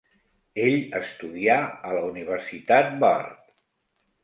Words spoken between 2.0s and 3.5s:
Universitat Bard.